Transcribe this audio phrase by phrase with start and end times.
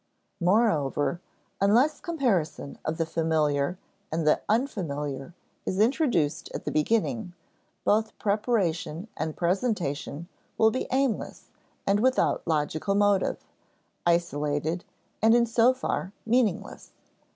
[0.39, 1.21] Moreover,
[1.61, 3.77] unless comparison of the familiar
[4.11, 7.33] and the unfamiliar is introduced at the beginning,
[7.85, 10.27] both preparation and presentation
[10.57, 11.51] will be aimless
[11.85, 13.45] and without logical motive,
[14.03, 14.83] isolated,
[15.21, 16.93] and in so far meaningless.